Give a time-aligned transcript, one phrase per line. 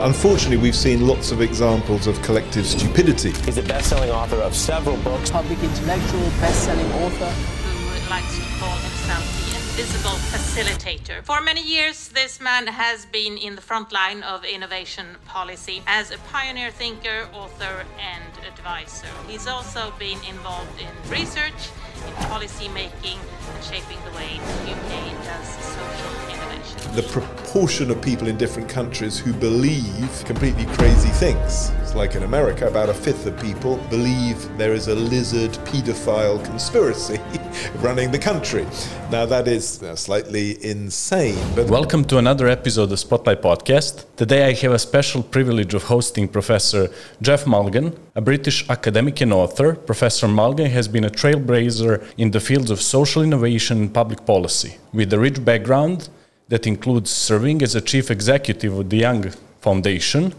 [0.00, 3.30] Unfortunately, we've seen lots of examples of collective stupidity.
[3.46, 5.30] He's a best-selling author of several books.
[5.30, 7.30] Public intellectual, best-selling author.
[7.30, 11.24] Who likes to call himself the invisible facilitator.
[11.24, 16.10] For many years, this man has been in the front line of innovation policy as
[16.10, 19.08] a pioneer thinker, author, and advisor.
[19.26, 21.70] He's also been involved in research,
[22.06, 23.18] in policy making,
[23.54, 26.25] and shaping the way the UK does social innovation.
[26.94, 31.70] The proportion of people in different countries who believe completely crazy things.
[31.82, 36.42] It's like in America, about a fifth of people believe there is a lizard pedophile
[36.44, 37.20] conspiracy
[37.82, 38.66] running the country.
[39.10, 41.38] Now, that is uh, slightly insane.
[41.54, 44.06] But Welcome to another episode of Spotlight Podcast.
[44.16, 46.88] Today I have a special privilege of hosting Professor
[47.20, 49.74] Geoff Mulgan, a British academic and author.
[49.74, 54.78] Professor Mulgan has been a trailblazer in the fields of social innovation and public policy,
[54.94, 56.08] with a rich background
[56.48, 60.34] that includes serving as a chief executive of the Young Foundation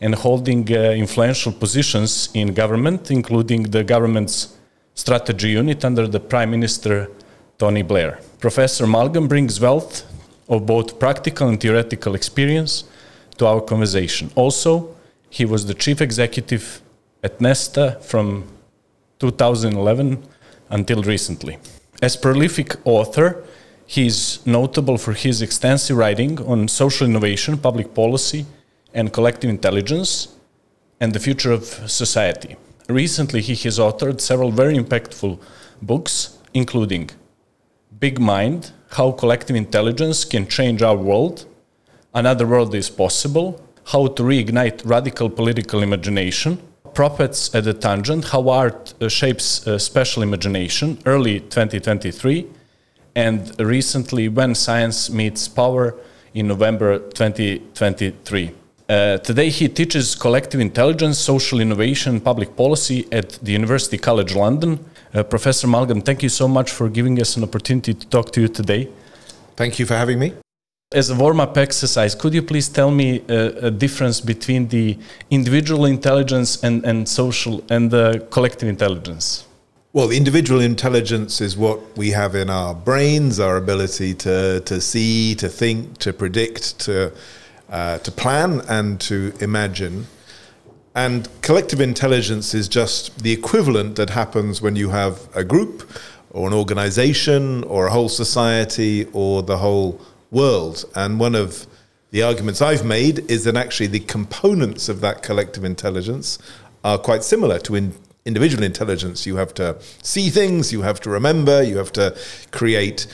[0.00, 4.56] and holding uh, influential positions in government, including the government's
[4.94, 7.10] strategy unit under the Prime Minister
[7.58, 8.20] Tony Blair.
[8.40, 10.04] Professor Mulgan brings wealth
[10.48, 12.84] of both practical and theoretical experience
[13.38, 14.30] to our conversation.
[14.34, 14.94] Also,
[15.30, 16.80] he was the chief executive
[17.22, 18.44] at Nesta from
[19.18, 20.22] 2011
[20.70, 21.58] until recently.
[22.02, 23.44] As prolific author,
[23.86, 28.46] he is notable for his extensive writing on social innovation, public policy,
[28.92, 30.28] and collective intelligence,
[31.00, 32.56] and the future of society.
[32.88, 35.38] Recently, he has authored several very impactful
[35.82, 37.10] books, including
[37.98, 41.46] Big Mind How Collective Intelligence Can Change Our World,
[42.12, 46.58] Another World is Possible, How to Reignite Radical Political Imagination,
[46.94, 52.46] Prophets at the Tangent How Art Shapes uh, Special Imagination, early 2023,
[53.14, 55.94] and recently When Science Meets Power
[56.34, 58.52] in November 2023.
[58.86, 64.84] Uh, today, he teaches collective intelligence, social innovation, public policy at the University College London.
[65.14, 68.42] Uh, Professor Mulgan, thank you so much for giving us an opportunity to talk to
[68.42, 68.88] you today.
[69.56, 70.32] thank you for having me.
[70.92, 74.98] As a warm up exercise, could you please tell me uh, a difference between the
[75.30, 79.46] individual intelligence and, and social and the collective intelligence?
[79.94, 84.80] Well, the individual intelligence is what we have in our brains, our ability to, to
[84.80, 87.12] see, to think, to predict, to,
[87.70, 90.08] uh, to plan, and to imagine.
[90.96, 95.88] And collective intelligence is just the equivalent that happens when you have a group
[96.30, 100.00] or an organization or a whole society or the whole
[100.32, 100.86] world.
[100.96, 101.68] And one of
[102.10, 106.40] the arguments I've made is that actually the components of that collective intelligence
[106.82, 107.94] are quite similar to in
[108.24, 109.26] individual intelligence.
[109.26, 112.16] You have to see things, you have to remember, you have to
[112.50, 113.06] create.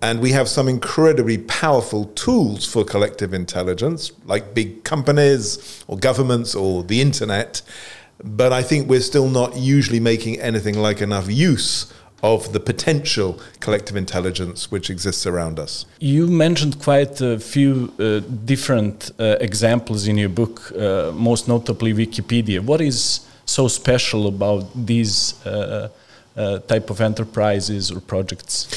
[0.00, 6.54] And we have some incredibly powerful tools for collective intelligence, like big companies or governments
[6.54, 7.62] or the internet.
[8.22, 13.40] But I think we're still not usually making anything like enough use of the potential
[13.60, 15.86] collective intelligence which exists around us.
[16.00, 21.94] You mentioned quite a few uh, different uh, examples in your book, uh, most notably
[21.94, 22.60] Wikipedia.
[22.60, 25.88] What is so special about these uh,
[26.36, 28.68] uh, type of enterprises or projects?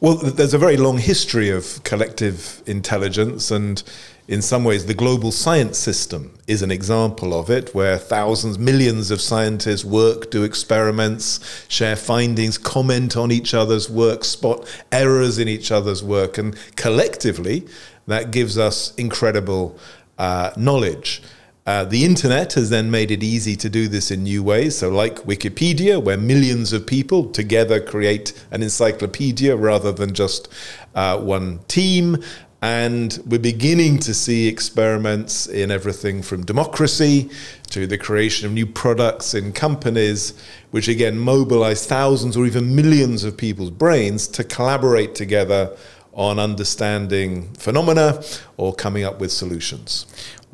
[0.00, 3.82] Well, there's a very long history of collective intelligence, and
[4.28, 9.10] in some ways, the global science system is an example of it, where thousands, millions
[9.10, 15.48] of scientists work, do experiments, share findings, comment on each other's work, spot errors in
[15.48, 17.66] each other's work, and collectively,
[18.06, 19.76] that gives us incredible
[20.18, 21.22] uh, knowledge.
[21.68, 24.78] Uh, the internet has then made it easy to do this in new ways.
[24.78, 30.48] So, like Wikipedia, where millions of people together create an encyclopedia rather than just
[30.94, 32.24] uh, one team.
[32.62, 37.28] And we're beginning to see experiments in everything from democracy
[37.68, 43.24] to the creation of new products in companies, which again mobilize thousands or even millions
[43.24, 45.76] of people's brains to collaborate together
[46.14, 48.20] on understanding phenomena
[48.56, 50.04] or coming up with solutions.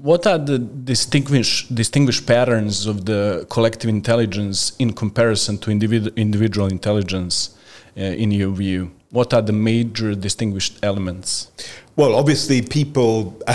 [0.04, 6.66] What are the distinguished distinguished patterns of the collective intelligence in comparison to individual individual
[6.66, 7.56] intelligence,
[7.96, 8.90] uh, in your view?
[9.08, 11.50] What are the major distinguished elements?
[11.96, 13.40] Well, obviously, people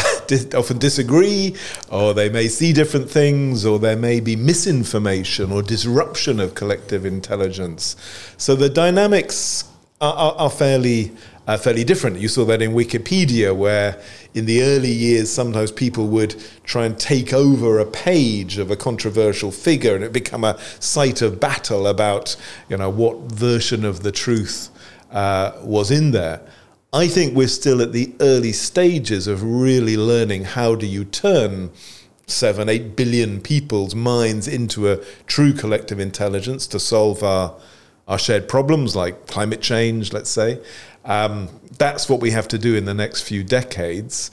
[0.56, 1.56] often disagree,
[1.92, 7.06] or they may see different things, or there may be misinformation or disruption of collective
[7.06, 7.96] intelligence.
[8.38, 9.66] So the dynamics
[10.02, 11.12] are, are, are fairly
[11.50, 12.20] uh, fairly different.
[12.20, 14.00] You saw that in Wikipedia, where
[14.36, 18.76] in the early years, sometimes people would try and take over a page of a
[18.76, 22.36] controversial figure, and it become a site of battle about,
[22.70, 24.70] you know, what version of the truth
[25.12, 26.40] uh, was in there.
[26.94, 31.72] I think we're still at the early stages of really learning how do you turn
[32.28, 37.56] seven, eight billion people's minds into a true collective intelligence to solve our
[38.10, 40.60] our shared problems like climate change, let's say.
[41.06, 44.32] Um, that's what we have to do in the next few decades.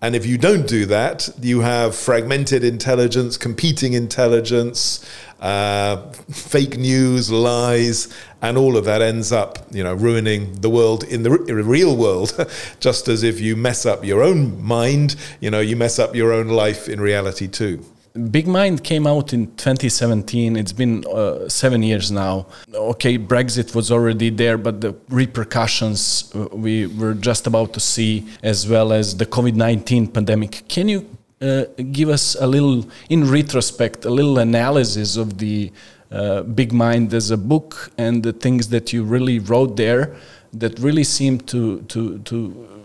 [0.00, 5.04] And if you don't do that, you have fragmented intelligence, competing intelligence,
[5.40, 8.08] uh, fake news, lies,
[8.40, 12.32] and all of that ends up, you know, ruining the world in the real world.
[12.80, 16.32] Just as if you mess up your own mind, you know, you mess up your
[16.32, 17.84] own life in reality too.
[18.18, 20.56] Big Mind came out in 2017.
[20.56, 22.46] It's been uh, seven years now.
[22.74, 28.26] Okay, Brexit was already there, but the repercussions uh, we were just about to see,
[28.42, 30.66] as well as the COVID 19 pandemic.
[30.68, 31.08] Can you
[31.40, 35.70] uh, give us a little, in retrospect, a little analysis of the
[36.10, 40.16] uh, Big Mind as a book and the things that you really wrote there
[40.52, 42.77] that really seem to, to, to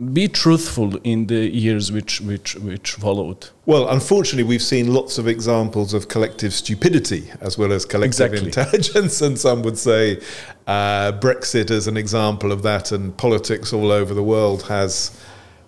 [0.00, 3.48] be truthful in the years which, which, which followed.
[3.66, 8.46] Well, unfortunately, we've seen lots of examples of collective stupidity as well as collective exactly.
[8.46, 10.20] intelligence, and some would say
[10.66, 15.18] uh, Brexit is an example of that, and politics all over the world has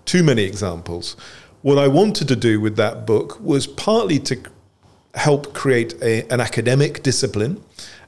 [0.06, 1.16] too many examples.
[1.60, 4.42] What I wanted to do with that book was partly to
[5.14, 7.62] help create a, an academic discipline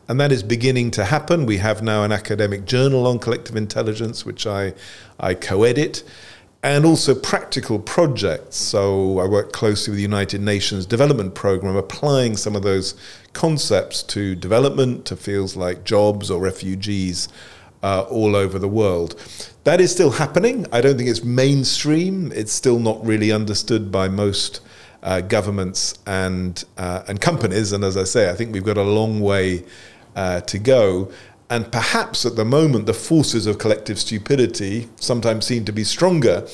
[0.09, 1.47] and that is beginning to happen.
[1.47, 4.75] We have now an academic journal on collective intelligence, which I,
[5.19, 6.03] I co edit,
[6.63, 8.57] and also practical projects.
[8.57, 12.95] So I work closely with the United Nations Development Programme, applying some of those
[13.35, 17.29] concepts to development, to fields like jobs or refugees
[17.83, 19.15] uh, all over the world.
[19.65, 20.67] That is still happening.
[20.73, 24.61] I don't think it's mainstream, it's still not really understood by most.
[25.03, 28.83] Uh, governments and uh, and companies, and as I say, I think we've got a
[28.83, 29.63] long way
[30.15, 31.11] uh, to go.
[31.51, 36.47] And perhaps at the moment, the forces of collective stupidity sometimes seem to be stronger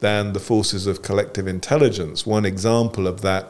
[0.00, 2.26] than the forces of collective intelligence.
[2.26, 3.48] One example of that,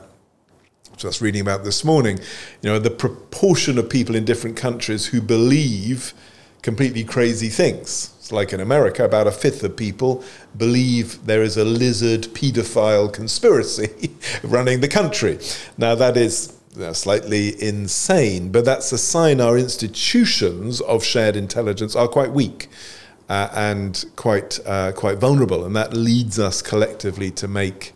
[0.96, 2.18] just reading about this morning,
[2.62, 6.14] you know, the proportion of people in different countries who believe
[6.62, 8.14] completely crazy things.
[8.18, 10.24] It's like in America, about a fifth of people
[10.56, 14.10] believe there is a lizard pedophile conspiracy
[14.42, 15.38] running the country.
[15.76, 16.57] Now, that is
[16.92, 22.68] slightly insane, but that's a sign our institutions of shared intelligence are quite weak.
[23.30, 27.92] Uh, and quite uh, quite vulnerable, and that leads us collectively to make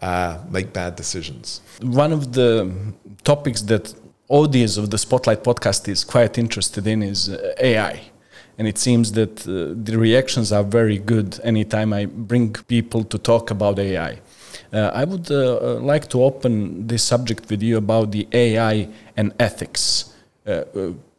[0.00, 1.60] uh, make bad decisions.
[1.80, 2.68] One of the
[3.22, 3.94] topics that
[4.28, 8.00] audience of the Spotlight podcast is quite interested in is uh, AI,
[8.58, 13.18] and it seems that uh, the reactions are very good anytime I bring people to
[13.18, 14.18] talk about AI.
[14.72, 18.88] Uh, I would uh, uh, like to open this subject with you about the AI
[19.16, 20.14] and ethics.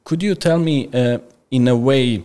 [0.03, 0.89] could you tell me,
[1.51, 2.23] in a way,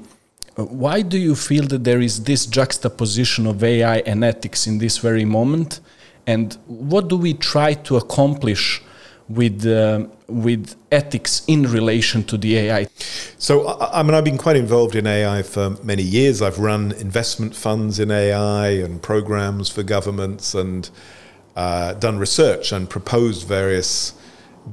[0.56, 4.98] why do you feel that there is this juxtaposition of AI and ethics in this
[4.98, 5.80] very moment?
[6.26, 8.82] And what do we try to accomplish
[9.28, 12.86] with uh, with ethics in relation to the AI?
[13.38, 16.42] So, I, I, mean, I've been quite involved in AI for many years.
[16.42, 20.90] I've run investment funds in AI and programs for governments, and
[21.58, 24.14] uh, done research and proposed various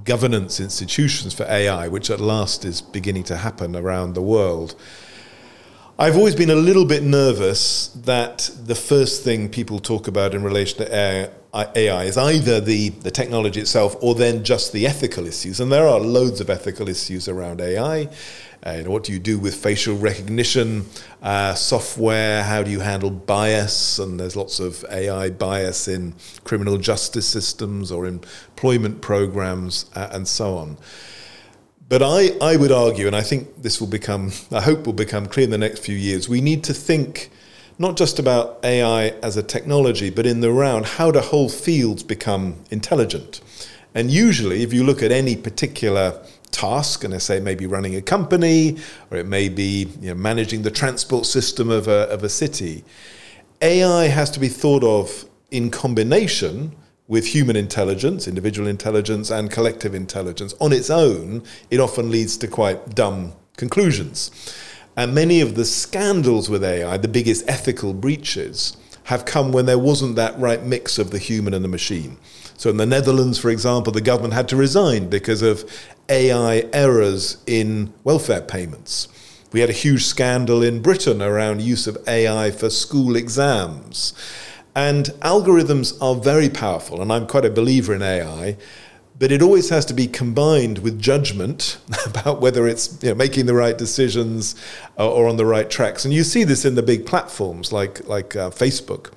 [0.03, 4.75] governance institutions for AI, which at last is beginning to happen around the world.
[5.97, 10.43] I've always been a little bit nervous that the first thing people talk about in
[10.43, 15.61] relation to AI is either the, the technology itself or then just the ethical issues.
[15.61, 18.09] And there are loads of ethical issues around AI.
[18.65, 20.85] Uh, you know, what do you do with facial recognition
[21.21, 22.43] uh, software?
[22.43, 23.97] How do you handle bias?
[23.97, 30.27] And there's lots of AI bias in criminal justice systems or employment programs uh, and
[30.27, 30.77] so on.
[31.87, 35.27] But I, I would argue, and I think this will become, I hope will become
[35.27, 37.29] clear in the next few years, we need to think
[37.77, 42.01] not just about AI as a technology, but in the round, how do whole fields
[42.01, 43.41] become intelligent?
[43.93, 46.19] And usually, if you look at any particular
[46.51, 48.77] task, and I say maybe running a company,
[49.11, 52.83] or it may be you know, managing the transport system of a, of a city.
[53.61, 56.75] AI has to be thought of in combination
[57.07, 60.53] with human intelligence, individual intelligence, and collective intelligence.
[60.59, 64.31] On its own, it often leads to quite dumb conclusions.
[64.97, 69.77] And many of the scandals with AI, the biggest ethical breaches, have come when there
[69.77, 72.17] wasn't that right mix of the human and the machine.
[72.57, 75.69] So in the Netherlands, for example, the government had to resign because of
[76.09, 79.07] AI errors in welfare payments.
[79.51, 84.13] We had a huge scandal in Britain around use of AI for school exams.
[84.75, 88.57] And algorithms are very powerful, and I'm quite a believer in AI.
[89.17, 93.45] but it always has to be combined with judgment about whether it's you know, making
[93.45, 94.55] the right decisions
[94.99, 96.03] uh, or on the right tracks.
[96.03, 99.11] And you see this in the big platforms like like uh, Facebook,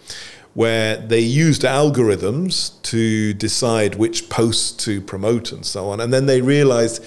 [0.55, 6.27] where they used algorithms to decide which posts to promote and so on, and then
[6.27, 7.05] they realized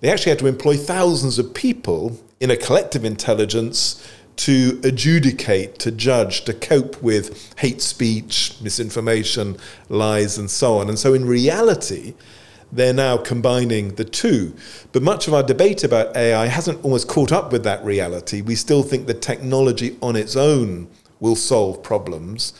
[0.00, 4.02] they actually had to employ thousands of people in a collective intelligence
[4.36, 9.56] to adjudicate, to judge, to cope with hate speech, misinformation,
[9.88, 10.88] lies, and so on.
[10.88, 12.14] And so, in reality,
[12.72, 14.54] they're now combining the two.
[14.92, 18.40] But much of our debate about AI hasn't almost caught up with that reality.
[18.40, 20.88] We still think the technology on its own
[21.20, 22.54] will solve problems.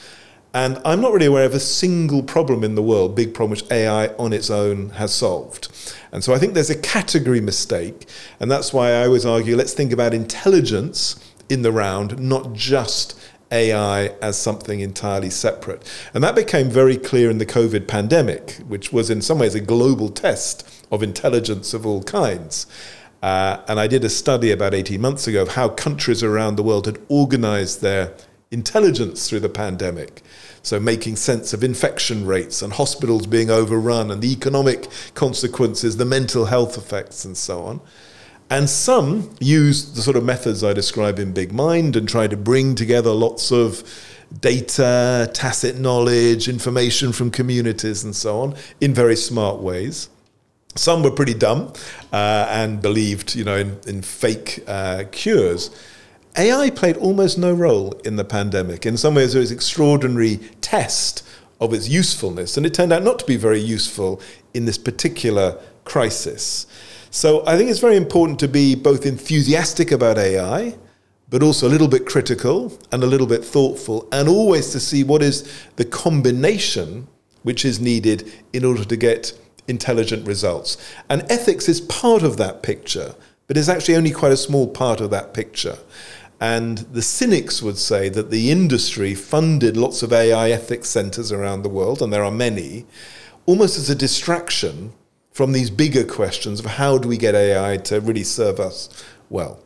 [0.55, 3.71] And I'm not really aware of a single problem in the world, big problem, which
[3.71, 5.69] AI on its own has solved.
[6.13, 8.07] And so I think there's a category mistake.
[8.39, 11.17] And that's why I always argue let's think about intelligence
[11.49, 13.19] in the round, not just
[13.51, 15.89] AI as something entirely separate.
[16.15, 19.61] And that became very clear in the COVID pandemic, which was in some ways a
[19.61, 22.67] global test of intelligence of all kinds.
[23.23, 26.63] Uh, and I did a study about 18 months ago of how countries around the
[26.63, 28.15] world had organized their
[28.51, 30.23] intelligence through the pandemic.
[30.63, 36.05] So, making sense of infection rates and hospitals being overrun and the economic consequences, the
[36.05, 37.81] mental health effects, and so on.
[38.51, 42.37] And some use the sort of methods I describe in Big Mind and try to
[42.37, 43.83] bring together lots of
[44.41, 50.09] data, tacit knowledge, information from communities, and so on in very smart ways.
[50.75, 51.73] Some were pretty dumb
[52.13, 55.71] uh, and believed, you know, in, in fake uh, cures.
[56.37, 58.87] AI played almost no role in the pandemic.
[58.87, 61.23] In some ways, it was an extraordinary test
[61.61, 64.21] of its usefulness, and it turned out not to be very useful
[64.55, 66.67] in this particular crisis.
[67.15, 70.79] So I think it's very important to be both enthusiastic about AI,
[71.29, 75.05] but also a little bit critical and a little bit thoughtful, and always to see
[75.05, 77.07] what is the combination
[77.43, 79.39] which is needed in order to get
[79.69, 80.79] intelligent results.
[81.11, 83.15] And ethics is part of that picture,
[83.47, 85.77] but is actually only quite a small part of that picture.
[86.41, 91.63] And the cynics would say that the industry funded lots of AI ethics centers around
[91.63, 92.87] the world, and there are many,
[93.45, 94.95] almost as a distraction
[95.33, 98.89] from these bigger questions of how do we get AI to really serve us
[99.31, 99.59] well.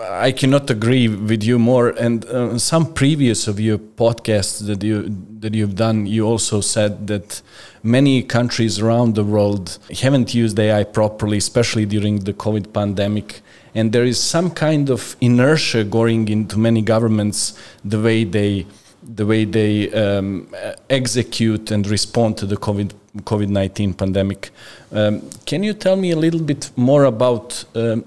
[0.00, 1.88] I cannot agree with you more.
[1.90, 7.06] And uh, some previous of your podcasts that you that you've done, you also said
[7.08, 7.42] that
[7.82, 13.40] many countries around the world haven't used AI properly, especially during the COVID pandemic.
[13.74, 18.66] And there is some kind of inertia going into many governments the way they
[19.02, 20.48] the way they um,
[20.88, 22.92] execute and respond to the COVID
[23.24, 24.50] COVID nineteen pandemic.
[24.92, 28.04] Um, can you tell me a little bit more about um,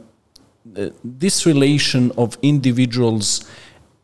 [1.03, 3.45] this relation of individuals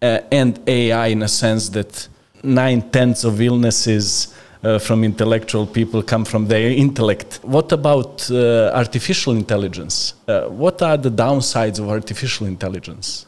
[0.02, 2.08] uh, and AI in a sense that
[2.44, 7.40] nine tenths of illnesses uh, from intellectual people come from their intellect.
[7.44, 10.14] What about uh, artificial intelligence?
[10.28, 13.26] Uh, what are the downsides of artificial intelligence?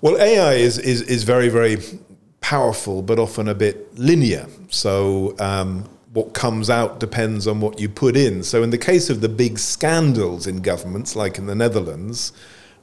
[0.00, 1.78] Well, AI is, is, is very, very
[2.50, 4.44] powerful, but often a bit linear.
[4.70, 8.42] So, um, what comes out depends on what you put in.
[8.42, 12.32] So, in the case of the big scandals in governments, like in the Netherlands,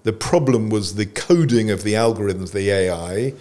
[0.04, 3.34] the problem was the coding of the algorithms, the AI,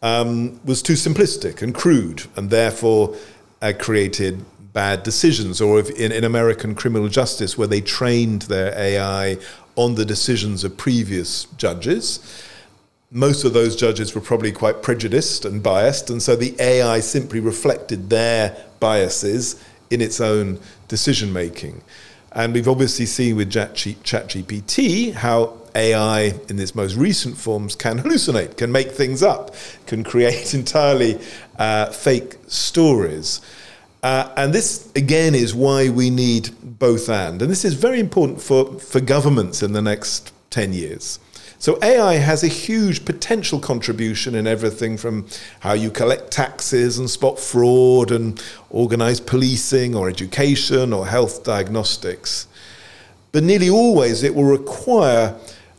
[0.00, 3.16] um, was too simplistic and crude, and therefore
[3.60, 5.60] uh, created bad decisions.
[5.60, 9.38] Or in, in American criminal justice, where they trained their AI
[9.74, 12.20] on the decisions of previous judges
[13.10, 17.40] most of those judges were probably quite prejudiced and biased, and so the AI simply
[17.40, 21.82] reflected their biases in its own decision making.
[22.32, 28.56] And we've obviously seen with ChatGPT how AI in its most recent forms can hallucinate,
[28.56, 29.54] can make things up,
[29.86, 31.18] can create entirely
[31.58, 33.40] uh, fake stories.
[34.02, 37.42] Uh, and this, again, is why we need both and.
[37.42, 41.18] And this is very important for, for governments in the next 10 years.
[41.60, 45.26] So AI has a huge potential contribution in everything from
[45.60, 52.46] how you collect taxes and spot fraud and organize policing or education or health diagnostics.
[53.32, 55.36] But nearly always it will require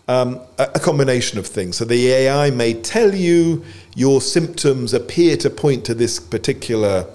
[0.09, 1.77] um, a, a combination of things.
[1.77, 3.63] So the AI may tell you
[3.95, 7.05] your symptoms appear to point to this particular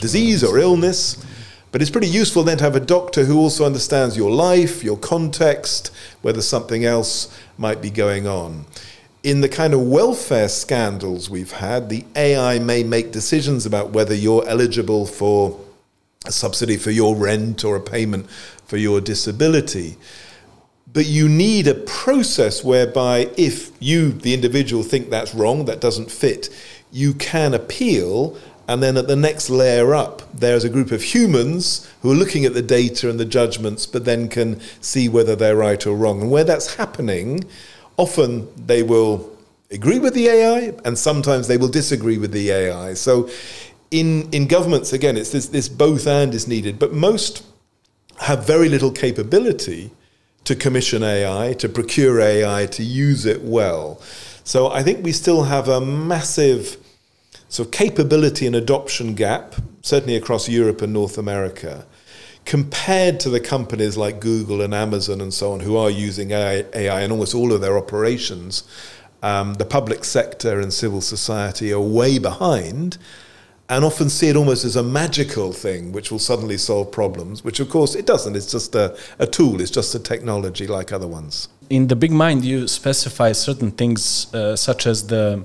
[0.00, 1.24] disease or illness.
[1.70, 4.96] But it's pretty useful then to have a doctor who also understands your life, your
[4.96, 5.90] context,
[6.22, 8.64] whether something else might be going on.
[9.22, 14.14] In the kind of welfare scandals we've had, the AI may make decisions about whether
[14.14, 15.60] you're eligible for
[16.24, 18.30] a subsidy for your rent or a payment
[18.64, 19.96] for your disability.
[20.90, 26.10] But you need a process whereby, if you, the individual, think that's wrong, that doesn't
[26.10, 26.48] fit,
[26.90, 31.90] you can appeal And then at the next layer up, there's a group of humans
[32.02, 35.56] who are looking at the data and the judgments, but then can see whether they're
[35.56, 36.20] right or wrong.
[36.20, 37.44] And where that's happening,
[37.96, 39.34] often they will
[39.70, 42.92] agree with the AI, and sometimes they will disagree with the AI.
[42.92, 43.30] So,
[43.90, 47.46] in in governments, again, it's this, this both and is needed, but most
[48.20, 49.90] have very little capability
[50.44, 54.00] to commission AI, to procure AI, to use it well.
[54.44, 56.76] So, I think we still have a massive
[57.48, 61.86] so capability and adoption gap, certainly across Europe and North America,
[62.44, 66.64] compared to the companies like Google and Amazon and so on who are using AI,
[66.74, 68.62] AI in almost all of their operations,
[69.22, 72.98] um, the public sector and civil society are way behind
[73.68, 77.60] and often see it almost as a magical thing which will suddenly solve problems, which
[77.60, 78.34] of course it doesn't.
[78.34, 81.48] It's just a, a tool, it's just a technology like other ones.
[81.68, 85.44] In the big mind, you specify certain things uh, such as the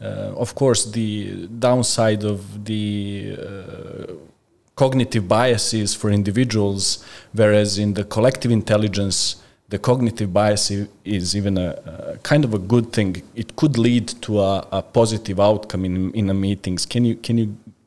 [0.00, 4.12] of course, the downside of the uh,
[4.76, 9.36] cognitive biases for individuals, whereas in the collective intelligence,
[9.68, 10.70] the cognitive bias
[11.04, 11.68] is even a,
[12.14, 13.22] a, kind of a good thing.
[13.34, 16.86] It could lead to a, a positive outcome in in a meetings.
[16.86, 17.46] Can you can you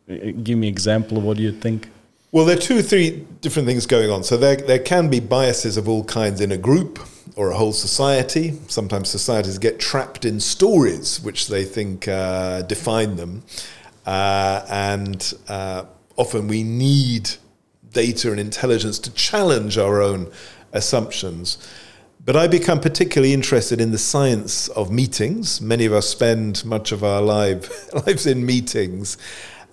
[0.09, 1.89] uh, give me example of what you think?
[2.31, 4.23] Well, there are two or three different things going on.
[4.23, 6.99] So there there can be biases of all kinds in a group
[7.35, 8.59] or a whole society.
[8.67, 13.43] Sometimes societies get trapped in stories which they think uh, define them.
[14.05, 15.85] Uh, and uh,
[16.17, 17.29] often we need
[17.91, 20.31] data and intelligence to challenge our own
[20.73, 21.57] assumptions.
[22.25, 25.59] But I become particularly interested in the science of meetings.
[25.59, 27.21] Many of us spend much of our
[27.93, 29.17] lives in meetings.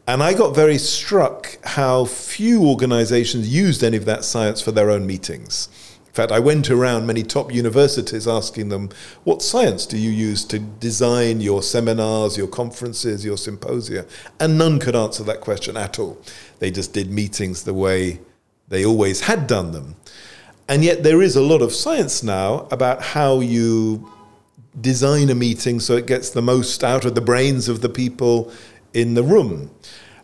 [0.06, 4.90] And I got very struck how few organizations used any of that science for their
[4.90, 5.68] own meetings.
[6.10, 8.90] In fact, I went around many top universities asking them,
[9.22, 14.04] what science do you use to design your seminars, your conferences, your symposia?
[14.40, 16.20] And none could answer that question at all.
[16.58, 18.18] They just did meetings the way
[18.66, 19.94] they always had done them.
[20.68, 24.10] And yet, there is a lot of science now about how you
[24.80, 28.52] design a meeting so it gets the most out of the brains of the people
[28.94, 29.70] in the room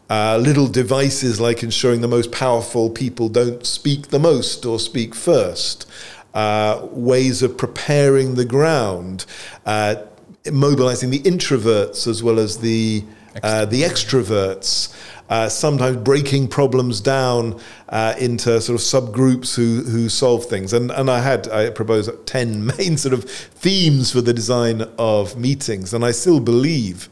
[0.08, 5.14] uh, little devices like ensuring the most powerful people don't speak the most or speak
[5.14, 5.88] first,
[6.34, 9.26] uh, ways of preparing the ground,
[9.64, 9.96] uh,
[10.52, 13.04] mobilizing the introverts as well as the
[13.42, 14.94] uh, the extroverts.
[15.28, 20.72] Uh, sometimes breaking problems down uh, into sort of subgroups who, who solve things.
[20.72, 25.36] And, and I had, I propose 10 main sort of themes for the design of
[25.36, 25.92] meetings.
[25.92, 27.08] And I still believe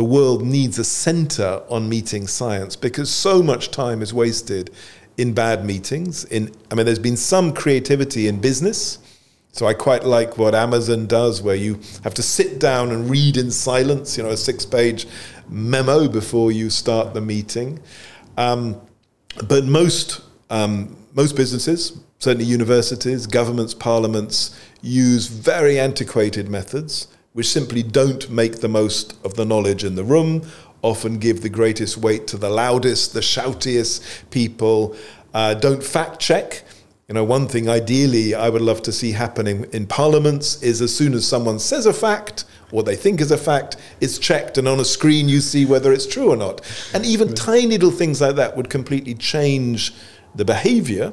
[0.00, 4.70] the world needs a center on meeting science because so much time is wasted
[5.18, 6.24] in bad meetings.
[6.24, 8.98] In, I mean, there's been some creativity in business.
[9.52, 13.36] So I quite like what Amazon does, where you have to sit down and read
[13.36, 15.06] in silence, you know, a six-page
[15.50, 17.78] memo before you start the meeting.
[18.38, 18.80] Um,
[19.48, 27.82] but most um, most businesses, certainly universities, governments, parliaments, use very antiquated methods which simply
[27.82, 30.42] don't make the most of the knowledge in the room,
[30.82, 34.96] often give the greatest weight to the loudest, the shoutiest people,
[35.34, 36.64] uh, don't fact check.
[37.08, 40.94] You know, one thing ideally I would love to see happening in parliaments is as
[40.94, 44.68] soon as someone says a fact, what they think is a fact, it's checked, and
[44.68, 46.60] on a screen you see whether it's true or not.
[46.94, 49.92] And even tiny little things like that would completely change
[50.36, 51.12] the behavior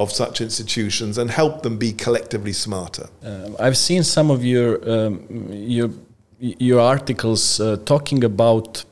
[0.00, 3.06] of such institutions and help them be collectively smarter.
[3.22, 5.14] Uh, I've seen some of your um,
[5.50, 5.90] your
[6.38, 8.84] your articles uh, talking about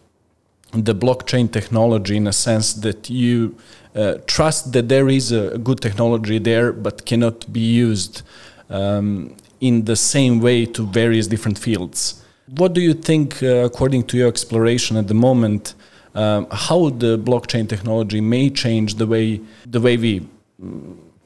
[0.72, 3.56] the blockchain technology in a sense that you
[3.94, 8.22] uh, trust that there is a good technology there but cannot be used
[8.68, 12.22] um, in the same way to various different fields.
[12.58, 15.74] What do you think, uh, according to your exploration at the moment,
[16.14, 20.28] um, how the blockchain technology may change the way the way we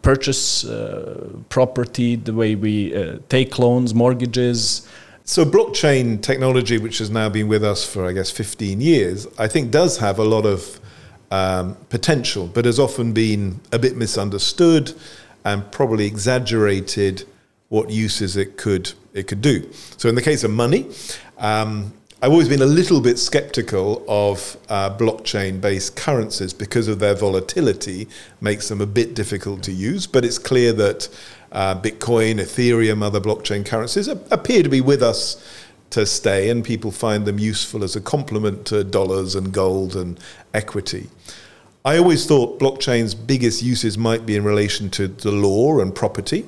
[0.03, 4.87] purchase uh, property, the way we uh, take loans, mortgages.
[5.25, 9.47] So, blockchain technology, which has now been with us for, I guess, 15 years, I
[9.47, 10.81] think does have a lot of
[11.31, 14.93] um, potential, but has often been a bit misunderstood
[15.45, 17.25] and probably exaggerated
[17.69, 19.71] what uses it could it could do.
[19.97, 20.91] So, in the case of money,
[21.39, 21.93] um,
[22.25, 27.17] I've always been a little bit skeptical of uh, blockchain based currencies because of their
[27.17, 28.07] volatility,
[28.41, 30.07] makes them a bit difficult to use.
[30.07, 31.09] But it's clear that
[31.51, 35.45] uh, Bitcoin, Ethereum, other blockchain currencies appear to be with us
[35.91, 40.21] to stay, and people find them useful as a complement to dollars and gold and
[40.55, 41.09] equity.
[41.85, 46.47] I always thought blockchain's biggest uses might be in relation to the law and property.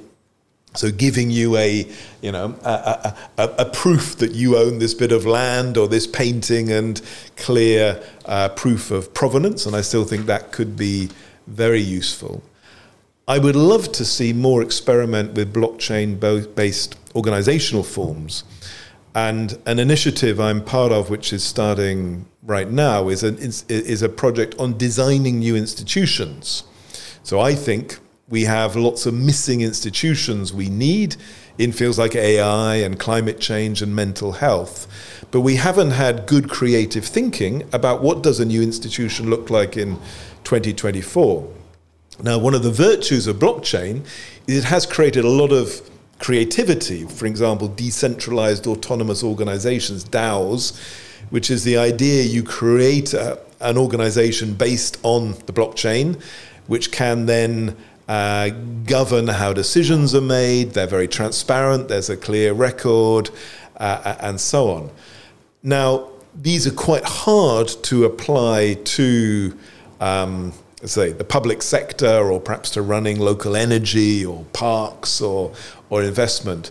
[0.76, 1.88] So giving you a,
[2.20, 6.06] you know, a, a, a, proof that you own this bit of land or this
[6.06, 7.00] painting and
[7.37, 11.10] clear uh, proof of provenance, and I still think that could be
[11.46, 12.42] very useful.
[13.28, 18.44] I would love to see more experiment with blockchain-based organizational forms.
[19.14, 24.02] And an initiative I'm part of, which is starting right now, is, an, is, is
[24.02, 26.64] a project on designing new institutions.
[27.22, 27.98] So I think
[28.35, 31.14] we have lots of missing institutions we need
[31.57, 34.88] in fields like AI and climate change and mental health.
[35.31, 39.77] But we haven't had good creative thinking about what does a new institution look like
[39.77, 40.01] in
[40.42, 41.49] 2024.
[42.25, 44.05] Now, one of the virtues of blockchain
[44.49, 47.05] is it has created a lot of creativity.
[47.05, 50.77] For example, decentralized autonomous organizations, DAOs,
[51.31, 56.20] which is the idea you create a, an organization based on the blockchain,
[56.66, 57.77] which can then
[58.08, 58.50] uh,
[58.84, 60.72] govern how decisions are made.
[60.72, 63.30] They're very transparent, there's a clear record,
[63.76, 64.90] uh, and so on.
[65.62, 69.58] Now, these are quite hard to apply to,
[70.00, 70.52] um,
[70.84, 75.52] say, the public sector or perhaps to running local energy or parks or,
[75.90, 76.70] or investment.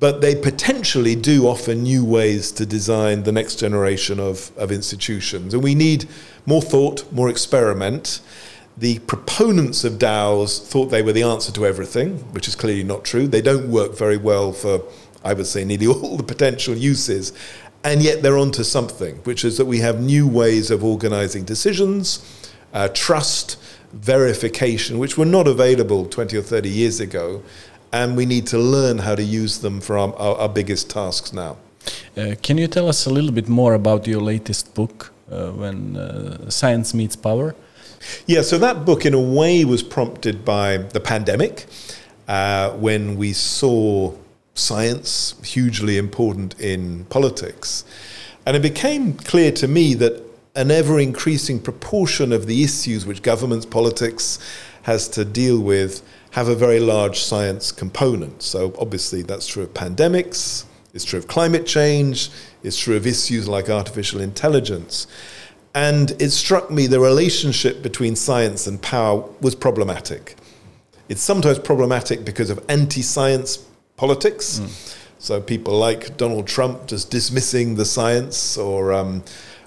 [0.00, 5.52] But they potentially do offer new ways to design the next generation of, of institutions.
[5.52, 6.08] And we need
[6.46, 8.20] more thought, more experiment
[8.76, 13.04] the proponents of DAOs thought they were the answer to everything, which is clearly not
[13.04, 13.26] true.
[13.26, 14.82] They don't work very well for,
[15.24, 17.32] I would say, nearly all the potential uses.
[17.82, 22.20] And yet they're onto something, which is that we have new ways of organizing decisions,
[22.74, 23.56] uh, trust,
[23.92, 27.42] verification, which were not available 20 or 30 years ago.
[27.92, 31.32] And we need to learn how to use them for our, our, our biggest tasks
[31.32, 31.56] now.
[32.16, 35.96] Uh, can you tell us a little bit more about your latest book, uh, When
[35.96, 37.54] uh, Science Meets Power?
[38.26, 41.66] Yeah, so that book, in a way, was prompted by the pandemic
[42.28, 44.14] uh, when we saw
[44.54, 47.84] science hugely important in politics.
[48.46, 50.22] And it became clear to me that
[50.54, 54.38] an ever increasing proportion of the issues which governments, politics
[54.82, 58.42] has to deal with have a very large science component.
[58.42, 62.30] So, obviously, that's true of pandemics, it's true of climate change,
[62.62, 65.06] it's true of issues like artificial intelligence.
[65.74, 70.34] And it struck me the relationship between science and power was problematic.
[71.08, 73.58] It's sometimes problematic because of anti science
[73.96, 74.60] politics.
[74.60, 74.96] Mm.
[75.18, 79.22] So people like Donald Trump just dismissing the science, or um,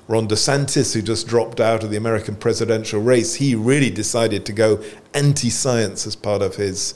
[0.07, 4.53] Ron DeSantis, who just dropped out of the American presidential race, he really decided to
[4.53, 6.95] go anti science as part of his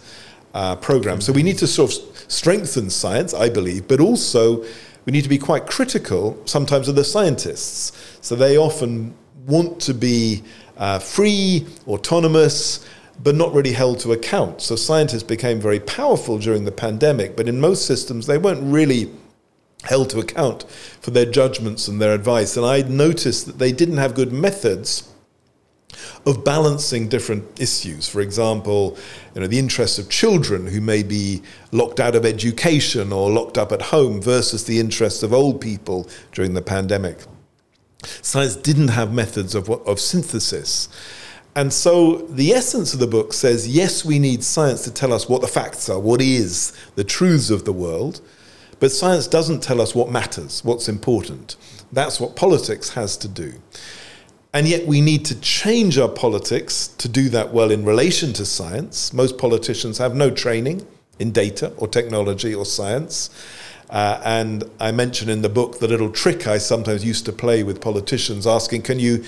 [0.53, 1.21] uh, program.
[1.21, 4.65] So we need to sort of strengthen science, I believe, but also
[5.07, 7.93] we need to be quite critical sometimes of the scientists.
[8.19, 9.15] So they often
[9.47, 10.43] want to be
[10.75, 12.85] uh, free, autonomous,
[13.23, 14.61] but not really held to account.
[14.61, 19.09] So scientists became very powerful during the pandemic, but in most systems, they weren't really
[19.85, 22.57] held to account for their judgments and their advice.
[22.57, 25.09] And I noticed that they didn't have good methods
[26.25, 28.07] of balancing different issues.
[28.07, 28.97] For example,
[29.33, 33.57] you know, the interests of children who may be locked out of education or locked
[33.57, 37.19] up at home versus the interests of old people during the pandemic.
[38.21, 40.89] Science didn't have methods of, of synthesis.
[41.55, 45.27] And so the essence of the book says yes, we need science to tell us
[45.27, 48.21] what the facts are, what is the truths of the world,
[48.79, 51.55] but science doesn't tell us what matters, what's important.
[51.91, 53.53] That's what politics has to do.
[54.57, 58.43] And yet, we need to change our politics to do that well in relation to
[58.43, 59.13] science.
[59.13, 60.83] Most politicians have no training
[61.19, 63.29] in data or technology or science.
[63.91, 67.61] Uh, and I mention in the book the little trick I sometimes used to play
[67.61, 69.23] with politicians, asking, Can you,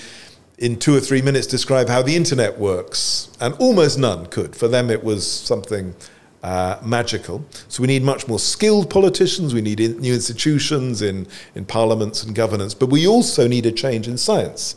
[0.58, 3.30] in two or three minutes, describe how the internet works?
[3.40, 4.56] And almost none could.
[4.56, 5.94] For them, it was something
[6.42, 7.44] uh, magical.
[7.68, 9.54] So we need much more skilled politicians.
[9.54, 12.74] We need in, new institutions in, in parliaments and governance.
[12.74, 14.74] But we also need a change in science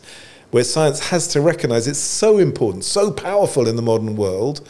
[0.54, 4.64] where science has to recognize it's so important, so powerful in the modern world,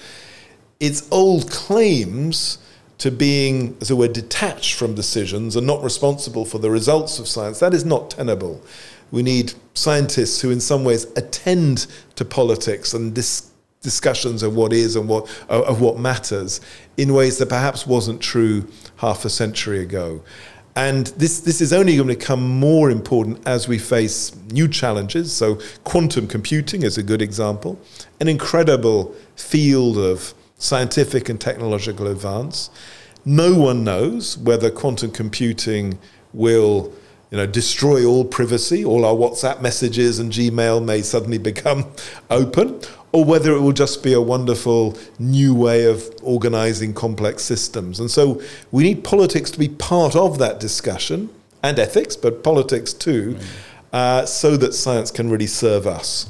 [0.80, 2.56] its old claims
[2.96, 7.28] to being, as it were, detached from decisions and not responsible for the results of
[7.28, 8.62] science, that is not tenable.
[9.10, 13.50] We need scientists who, in some ways, attend to politics and dis-
[13.82, 16.62] discussions of what is and what of what matters
[16.96, 18.66] in ways that perhaps wasn't true
[18.96, 20.22] half a century ago.
[20.76, 25.32] And this, this is only going to become more important as we face new challenges.
[25.32, 27.78] So, quantum computing is a good example,
[28.20, 32.70] an incredible field of scientific and technological advance.
[33.24, 35.98] No one knows whether quantum computing
[36.32, 36.92] will
[37.30, 38.84] you know, destroy all privacy.
[38.84, 41.86] All our WhatsApp messages and Gmail may suddenly become
[42.30, 42.80] open,
[43.14, 48.00] or whether it will just be a wonderful new way of organizing complex systems.
[48.00, 51.30] And so we need politics to be part of that discussion
[51.62, 53.38] and ethics, but politics too,
[53.92, 56.28] uh, so that science can really serve us.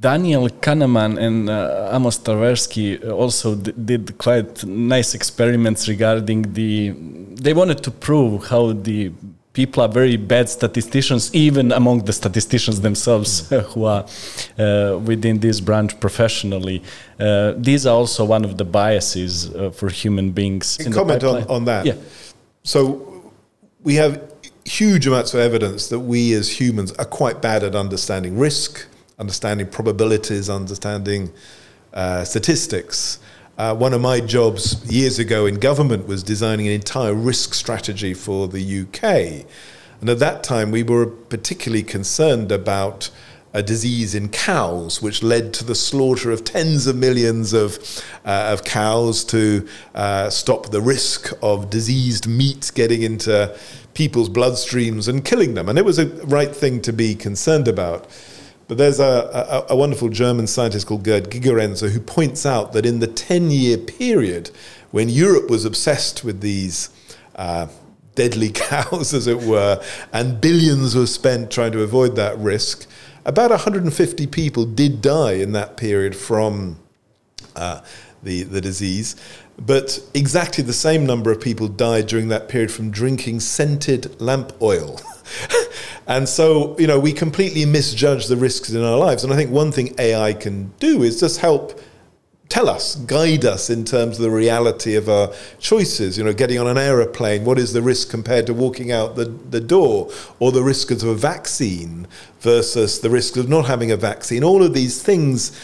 [0.00, 6.90] Daniel Kahneman and uh, Amos Tversky also d- did quite nice experiments regarding the.
[7.44, 9.12] They wanted to prove how the
[9.60, 14.04] people are very bad statisticians, even among the statisticians themselves who are
[14.58, 16.78] uh, within this branch professionally.
[17.18, 20.76] Uh, these are also one of the biases uh, for human beings.
[20.76, 21.84] Can comment on, on that.
[21.84, 21.96] Yeah.
[22.62, 22.80] So
[23.82, 24.12] we have
[24.64, 28.86] huge amounts of evidence that we as humans are quite bad at understanding risk
[29.18, 31.32] understanding probabilities, understanding
[31.92, 33.18] uh, statistics.
[33.58, 38.14] Uh, one of my jobs years ago in government was designing an entire risk strategy
[38.14, 39.44] for the UK.
[40.00, 43.10] And at that time, we were particularly concerned about
[43.52, 47.80] a disease in cows, which led to the slaughter of tens of millions of,
[48.24, 53.52] uh, of cows to uh, stop the risk of diseased meat getting into
[53.92, 55.68] people's bloodstreams and killing them.
[55.68, 58.06] And it was a right thing to be concerned about.
[58.68, 62.84] But there's a, a, a, wonderful German scientist called Gerd Gigerenzer who points out that
[62.84, 64.50] in the 10 year period
[64.90, 66.90] when Europe was obsessed with these
[67.36, 67.68] uh,
[68.14, 72.86] deadly cows, as it were, and billions were spent trying to avoid that risk,
[73.24, 76.78] about 150 people did die in that period from
[77.56, 77.80] uh,
[78.22, 79.16] the, the disease.
[79.58, 84.52] But exactly the same number of people died during that period from drinking scented lamp
[84.62, 85.00] oil.
[86.08, 89.24] and so, you know, we completely misjudge the risks in our lives.
[89.24, 91.78] And I think one thing AI can do is just help
[92.48, 96.16] tell us, guide us in terms of the reality of our choices.
[96.16, 99.26] You know, getting on an aeroplane, what is the risk compared to walking out the,
[99.26, 102.06] the door, or the risk of a vaccine
[102.40, 104.42] versus the risk of not having a vaccine.
[104.42, 105.60] All of these things,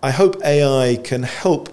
[0.00, 1.70] I hope AI can help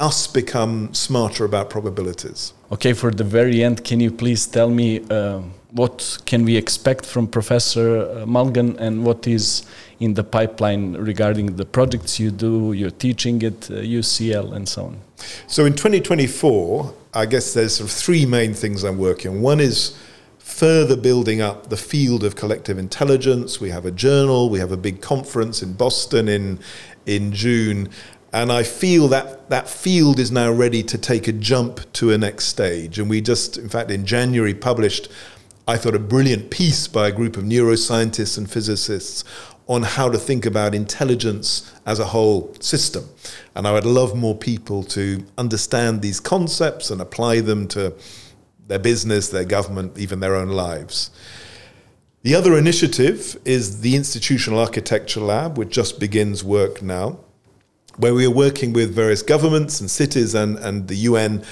[0.00, 2.52] us become smarter about probabilities.
[2.72, 7.06] Okay, for the very end, can you please tell me uh, what can we expect
[7.06, 9.64] from Professor uh, Mulgan and what is
[10.00, 14.86] in the pipeline regarding the projects you do, you're teaching at uh, UCL and so
[14.86, 14.98] on?
[15.46, 19.42] So in 2024, I guess there's sort of three main things I'm working on.
[19.42, 19.96] One is
[20.38, 23.60] further building up the field of collective intelligence.
[23.60, 26.58] We have a journal, we have a big conference in Boston in
[27.06, 27.88] in June,
[28.34, 32.18] and I feel that that field is now ready to take a jump to a
[32.18, 32.98] next stage.
[32.98, 35.08] And we just, in fact, in January published,
[35.68, 39.22] I thought, a brilliant piece by a group of neuroscientists and physicists
[39.68, 43.08] on how to think about intelligence as a whole system.
[43.54, 47.94] And I would love more people to understand these concepts and apply them to
[48.66, 51.12] their business, their government, even their own lives.
[52.22, 57.20] The other initiative is the Institutional Architecture Lab, which just begins work now
[57.96, 61.44] where we are working with various governments and cities and, and the UN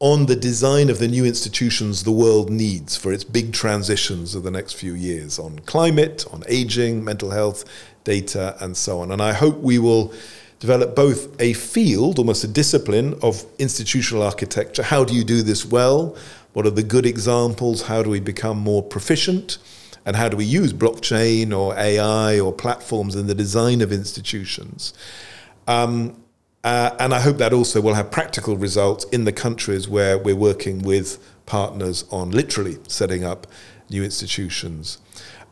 [0.00, 4.44] on the design of the new institutions the world needs for its big transitions of
[4.44, 7.64] the next few years on climate, on aging, mental health,
[8.04, 9.10] data, and so on.
[9.10, 10.12] And I hope we will
[10.60, 14.82] develop both a field, almost a discipline of institutional architecture.
[14.82, 16.16] How do you do this well?
[16.52, 17.82] What are the good examples?
[17.82, 19.58] How do we become more proficient?
[20.06, 24.94] And how do we use blockchain or AI or platforms in the design of institutions?
[25.68, 26.24] Um,
[26.64, 30.34] uh, and I hope that also will have practical results in the countries where we're
[30.34, 33.46] working with partners on literally setting up
[33.88, 34.98] new institutions.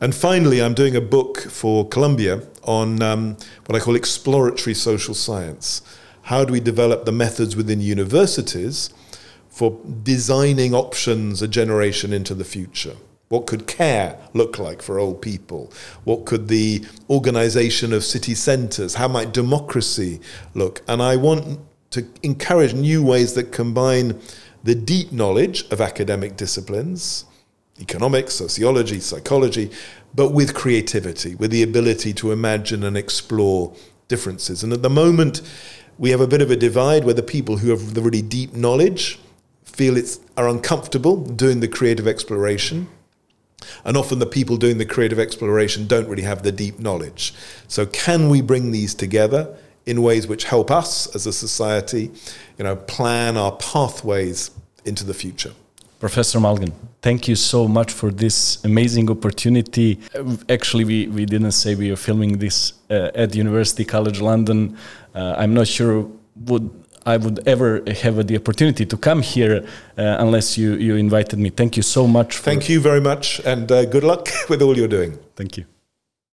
[0.01, 5.13] And finally, I'm doing a book for Columbia on um, what I call exploratory social
[5.13, 5.81] science.
[6.23, 8.89] How do we develop the methods within universities
[9.49, 12.95] for designing options a generation into the future?
[13.29, 15.71] What could care look like for old people?
[16.05, 20.21] What could the organization of city centers, how might democracy
[20.53, 20.81] look?
[20.87, 21.59] And I want
[21.91, 24.19] to encourage new ways that combine
[24.63, 27.25] the deep knowledge of academic disciplines,
[27.81, 29.71] economics, sociology, psychology,
[30.15, 33.73] but with creativity, with the ability to imagine and explore
[34.07, 34.63] differences.
[34.63, 35.41] And at the moment,
[35.97, 38.53] we have a bit of a divide where the people who have the really deep
[38.53, 39.19] knowledge
[39.65, 42.87] feel it's are uncomfortable doing the creative exploration
[43.85, 47.33] and often the people doing the creative exploration don't really have the deep knowledge.
[47.67, 52.11] So, can we bring these together in ways which help us as a society,
[52.57, 54.51] you know, plan our pathways
[54.85, 55.53] into the future?
[55.99, 59.99] Professor Mulgan, thank you so much for this amazing opportunity.
[60.47, 64.77] Actually, we, we didn't say we are filming this uh, at University College London.
[65.15, 66.07] Uh, I'm not sure
[66.45, 66.69] would
[67.07, 69.65] I would ever have the opportunity to come here
[69.97, 71.49] uh, unless you, you invited me.
[71.49, 72.37] Thank you so much.
[72.39, 75.17] Thank you very much, and uh, good luck with all you're doing.
[75.35, 75.76] Thank you.